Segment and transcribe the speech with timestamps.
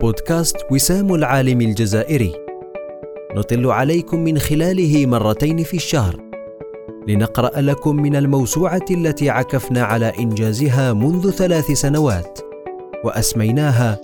[0.00, 2.32] بودكاست وسام العالم الجزائري.
[3.36, 6.16] نطل عليكم من خلاله مرتين في الشهر.
[7.08, 12.38] لنقرأ لكم من الموسوعة التي عكفنا على إنجازها منذ ثلاث سنوات
[13.04, 14.00] وأسميناها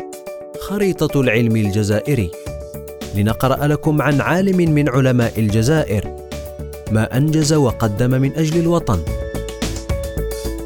[0.61, 2.31] خريطة العلم الجزائري.
[3.15, 6.17] لنقرأ لكم عن عالم من علماء الجزائر
[6.93, 8.99] ما أنجز وقدم من أجل الوطن.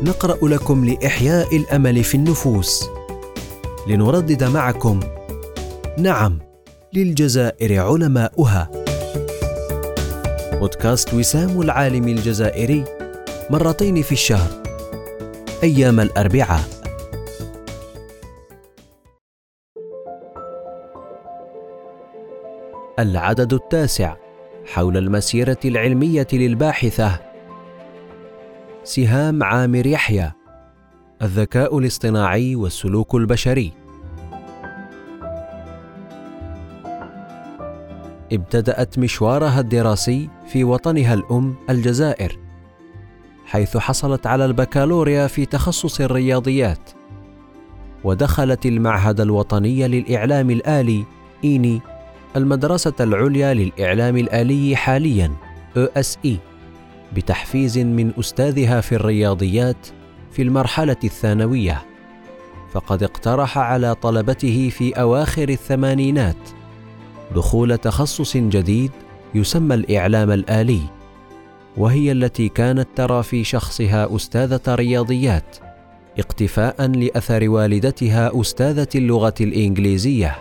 [0.02, 2.90] نقرأ لكم لإحياء الأمل في النفوس.
[3.86, 5.00] لنردد معكم
[5.98, 6.38] نعم
[6.92, 8.70] للجزائر علماؤها.
[10.52, 12.84] بودكاست وسام العالم الجزائري
[13.51, 14.50] مرتين في الشهر
[15.62, 16.64] أيام الأربعاء.
[22.98, 24.16] العدد التاسع
[24.66, 27.20] حول المسيرة العلمية للباحثة.
[28.84, 30.33] سهام عامر يحيى
[31.22, 33.80] الذكاء الاصطناعي والسلوك البشري.
[38.33, 42.39] ابتدأت مشوارها الدراسي في وطنها الأم الجزائر
[43.47, 46.91] حيث حصلت على البكالوريا في تخصص الرياضيات
[48.05, 51.05] ودخلت المعهد الوطني للإعلام الآلي
[51.45, 51.81] إيني
[52.37, 55.33] المدرسة العليا للإعلام الآلي حاليا
[55.78, 56.28] ESE
[57.17, 59.87] بتحفيز من أستاذها في الرياضيات
[60.33, 61.83] في المرحلة الثانوية
[62.72, 66.59] فقد اقترح على طلبته في أواخر الثمانينات
[67.34, 68.91] دخول تخصص جديد
[69.34, 70.81] يسمى الإعلام الآلي
[71.77, 75.56] وهي التي كانت ترى في شخصها أستاذة رياضيات
[76.19, 80.39] اقتفاء لأثر والدتها أستاذة اللغة الإنجليزية.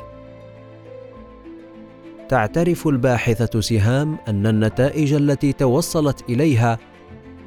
[2.29, 6.77] تعترف الباحثة سهام أن النتائج التي توصلت إليها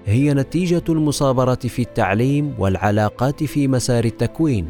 [0.06, 4.68] هي نتيجة المصابرة في التعليم والعلاقات في مسار التكوين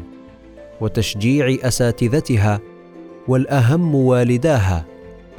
[0.81, 2.59] وتشجيع أساتذتها
[3.27, 4.85] والأهم والداها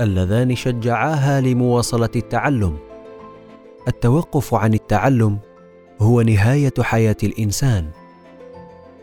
[0.01, 2.77] اللذان شجعاها لمواصلة التعلم.
[3.89, 5.39] التوقف عن التعلم
[6.01, 7.87] هو نهاية حياة الإنسان.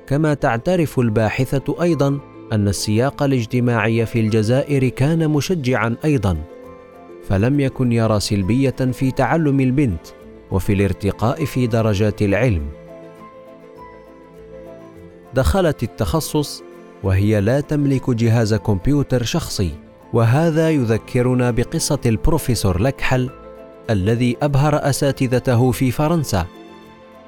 [0.07, 2.19] كما تعترف الباحثة أيضا
[2.53, 6.37] أن السياق الاجتماعي في الجزائر كان مشجعا أيضا
[7.27, 10.07] فلم يكن يرى سلبية في تعلم البنت
[10.51, 12.65] وفي الارتقاء في درجات العلم.
[15.33, 16.63] دخلت التخصص
[17.03, 19.71] وهي لا تملك جهاز كمبيوتر شخصي.
[20.13, 23.29] وهذا يذكرنا بقصة البروفيسور لكحل
[23.89, 26.45] الذي أبهر أساتذته في فرنسا.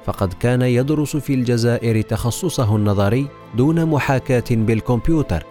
[0.06, 3.26] فقد كان يدرس في الجزائر تخصصه النظري
[3.56, 5.44] دون محاكاة بالكمبيوتر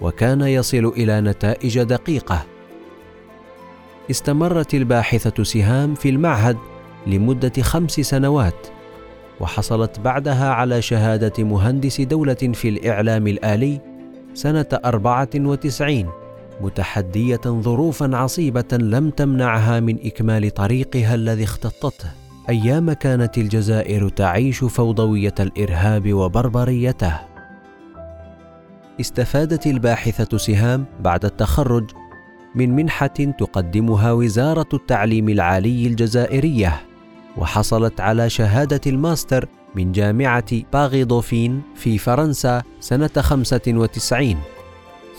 [0.00, 2.46] وكان يصل إلى نتائج دقيقة.
[4.10, 6.56] استمرت الباحثة سهام في المعهد
[7.06, 8.75] لمدة خمس سنوات.
[9.40, 13.80] وحصلت بعدها على شهادة مهندس دولة في الإعلام الآلي
[14.34, 16.10] سنة 94
[16.60, 22.10] متحدية ظروفا عصيبة لم تمنعها من إكمال طريقها الذي اختطته
[22.48, 27.12] أيام كانت الجزائر تعيش فوضوية الإرهاب وبربريته.
[29.00, 31.90] استفادت الباحثة سهام بعد التخرج
[32.54, 36.80] من منحة تقدمها وزارة التعليم العالي الجزائرية
[37.36, 44.36] وحصلت على شهادة الماستر من جامعة باغي دوفين في فرنسا سنة 95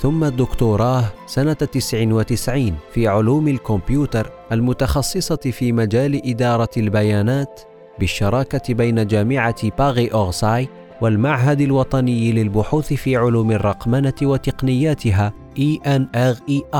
[0.01, 7.61] ثم الدكتوراه سنة 99 في علوم الكمبيوتر المتخصصة في مجال إدارة البيانات
[7.99, 10.69] بالشراكة بين جامعة باغي أورساي
[11.01, 16.79] والمعهد الوطني للبحوث في علوم الرقمنة وتقنياتها ENREA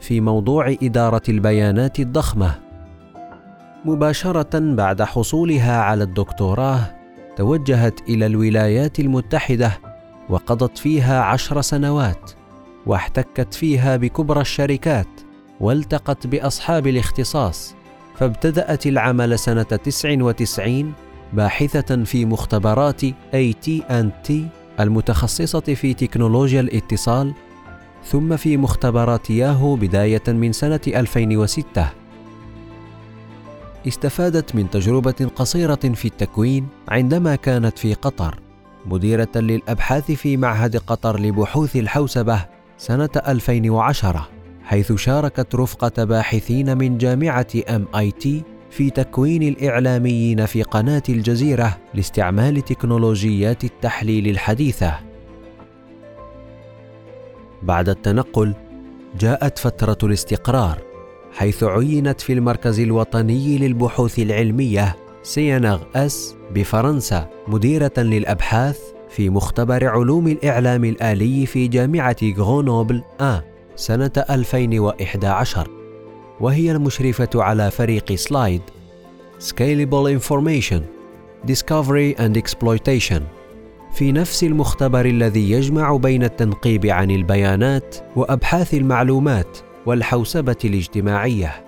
[0.00, 2.65] في موضوع إدارة البيانات الضخمة.
[3.86, 6.94] مباشرة بعد حصولها على الدكتوراه
[7.36, 9.78] توجهت إلى الولايات المتحدة
[10.28, 12.30] وقضت فيها عشر سنوات
[12.86, 15.08] واحتكت فيها بكبرى الشركات
[15.60, 17.74] والتقت بأصحاب الاختصاص
[18.16, 20.92] فابتدأت العمل سنة 99
[21.32, 23.04] باحثة في مختبرات
[23.34, 24.32] AT&T
[24.80, 27.32] المتخصصة في تكنولوجيا الاتصال
[28.04, 32.05] ثم في مختبرات ياهو بداية من سنة 2006
[33.88, 38.40] استفادت من تجربة قصيرة في التكوين عندما كانت في قطر
[38.86, 42.44] مديرة للأبحاث في معهد قطر لبحوث الحوسبة
[42.78, 44.28] سنة 2010
[44.64, 48.28] حيث شاركت رفقة باحثين من جامعة MIT
[48.70, 54.94] في تكوين الإعلاميين في قناة الجزيرة لاستعمال تكنولوجيات التحليل الحديثة.
[57.62, 58.54] بعد التنقل
[59.20, 60.95] جاءت فترة الاستقرار
[61.36, 68.78] حيث عينت في المركز الوطني للبحوث العلمية سينغ أس بفرنسا مديرة للأبحاث
[69.10, 73.40] في مختبر علوم الإعلام الآلي في جامعة غرونوبل آ
[73.76, 75.68] سنة 2011
[76.40, 78.62] وهي المشرفة على فريق سلايد.
[79.38, 80.80] Scalable Information
[81.46, 83.22] Discovery and Exploitation.
[83.94, 91.64] في نفس المختبر الذي يجمع بين التنقيب عن البيانات وأبحاث المعلومات والحوسبة الاجتماعية.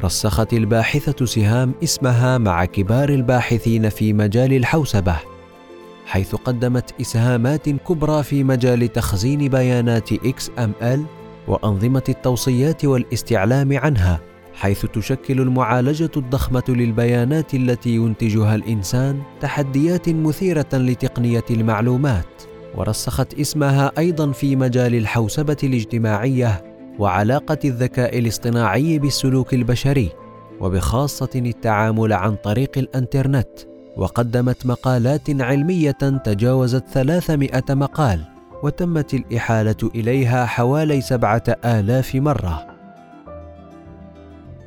[0.00, 5.16] رسخت الباحثة سهام اسمها مع كبار الباحثين في مجال الحوسبة
[6.06, 11.00] حيث قدمت إسهامات كبرى في مجال تخزين بيانات XML
[11.48, 14.20] وأنظمة التوصيات والاستعلام عنها
[14.54, 22.55] حيث تشكل المعالجة الضخمة للبيانات التي ينتجها الإنسان تحديات مثيرة لتقنية المعلومات.
[22.76, 26.64] ورسخت اسمها أيضا في مجال الحوسبة الاجتماعية
[26.98, 30.10] وعلاقة الذكاء الاصطناعي بالسلوك البشري
[30.60, 33.48] وبخاصة التعامل عن طريق الإنترنت
[33.96, 35.90] وقدمت مقالات علمية
[36.24, 38.20] تجاوزت 300 مقال
[38.62, 42.66] وتمت الإحالة إليها حوالي سبعة آلاف مرة.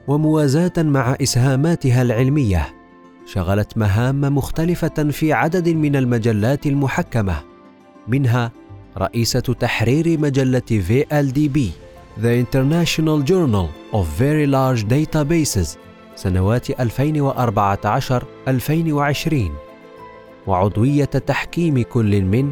[0.07, 2.67] وموازاة مع إسهاماتها العلمية
[3.25, 7.35] شغلت مهام مختلفة في عدد من المجلات المحكمة.
[8.09, 8.51] منها
[8.97, 11.59] رئيسة تحرير مجلة VLDB
[12.21, 15.77] The International Journal of Very Large Databases
[16.15, 16.75] سنوات 2014-2020
[20.47, 22.51] وعضوية تحكيم كل من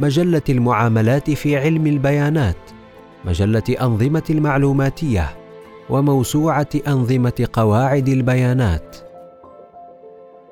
[0.00, 2.56] مجلة المعاملات في علم البيانات
[3.24, 5.36] مجلة أنظمة المعلوماتية
[5.90, 8.96] وموسوعة أنظمة قواعد البيانات.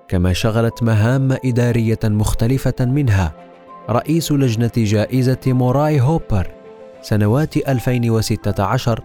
[0.09, 3.33] كما شغلت مهام إدارية مختلفة منها
[3.91, 6.47] رئيس لجنة جائزة موراي هوبر
[7.03, 9.03] سنوات 2016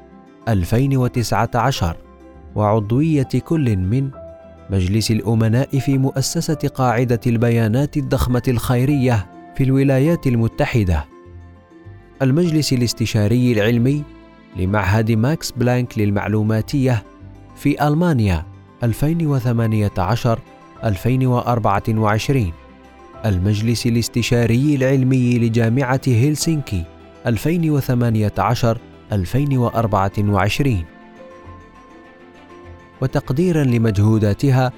[0.47, 1.97] 2019
[2.55, 4.09] وعضوية كل من
[4.69, 9.25] مجلس الأمناء في مؤسسة قاعدة البيانات الضخمة الخيرية
[9.55, 11.05] في الولايات المتحدة.
[12.21, 14.03] المجلس الاستشاري العلمي
[14.55, 17.03] لمعهد ماكس بلانك للمعلوماتية
[17.55, 18.45] في ألمانيا
[18.83, 20.39] 2018
[20.83, 22.53] 2024
[23.25, 26.83] المجلس الاستشاري العلمي لجامعة هلسنكي
[27.25, 28.77] 2018
[29.11, 30.83] 2024
[33.01, 34.71] وتقديرا لمجهوداتها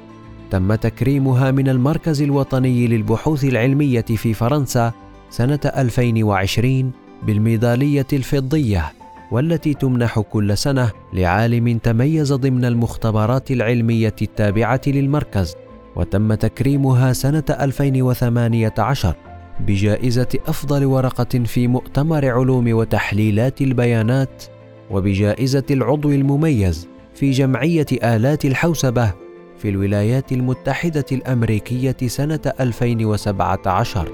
[0.51, 4.93] تم تكريمها من المركز الوطني للبحوث العلمية في فرنسا
[5.29, 6.91] سنة 2020
[7.23, 8.93] بالميدالية الفضية
[9.31, 15.55] والتي تمنح كل سنة لعالم تميز ضمن المختبرات العلمية التابعة للمركز.
[15.95, 19.15] وتم تكريمها سنة 2018
[19.59, 24.43] بجائزة أفضل ورقة في مؤتمر علوم وتحليلات البيانات
[24.91, 29.11] وبجائزة العضو المميز في جمعية آلات الحوسبة
[29.57, 34.11] في الولايات المتحدة الأمريكية سنة 2017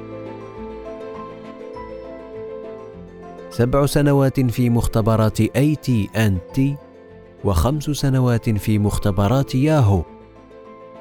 [3.49, 6.75] سبع سنوات في مختبرات اي تي ان تي
[7.43, 10.03] وخمس سنوات في مختبرات ياهو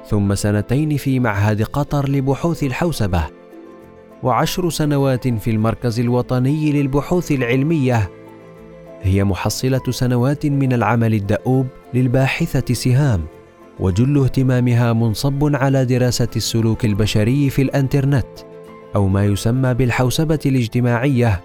[0.09, 3.23] ثم سنتين في معهد قطر لبحوث الحوسبة
[4.23, 8.09] وعشر سنوات في المركز الوطني للبحوث العلمية.
[9.01, 13.25] هي محصلة سنوات من العمل الدؤوب للباحثة سهام
[13.79, 18.27] وجل اهتمامها منصب على دراسة السلوك البشري في الانترنت
[18.95, 21.41] أو ما يسمى بالحوسبة الاجتماعية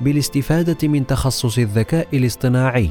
[0.00, 2.88] بالاستفادة من تخصص الذكاء الاصطناعي.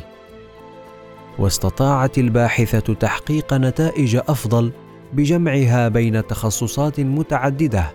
[1.39, 4.71] واستطاعت الباحثة تحقيق نتائج أفضل
[5.15, 7.91] بجمعها بين تخصصات متعددة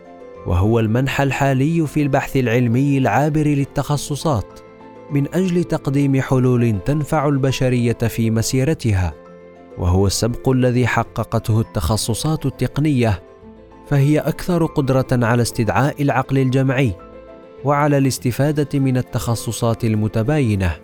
[0.46, 4.60] وهو المنحى الحالي في البحث العلمي العابر للتخصصات
[5.10, 9.14] من أجل تقديم حلول تنفع البشرية في مسيرتها
[9.78, 13.22] وهو السبق الذي حققته التخصصات التقنية
[13.86, 16.92] فهي أكثر قدرة على استدعاء العقل الجمعي
[17.64, 20.76] وعلى الاستفادة من التخصصات المتباينة.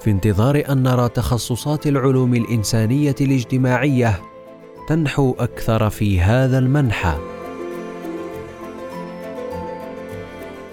[0.00, 4.20] في انتظار أن نرى تخصصات العلوم الإنسانية الاجتماعية
[4.86, 7.14] تنحو أكثر في هذا المنحى.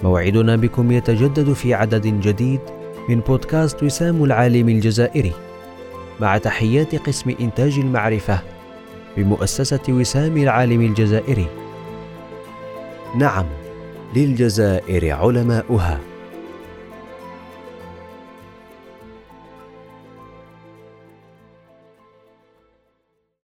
[0.02, 2.60] موعدنا بكم يتجدد في عدد جديد
[3.08, 5.32] من بودكاست وسام العالم الجزائري
[6.20, 8.38] مع تحيات قسم إنتاج المعرفة
[9.16, 11.46] بمؤسسة وسام العالم الجزائري.
[13.16, 13.46] نعم
[14.16, 16.00] للجزائر علماؤها.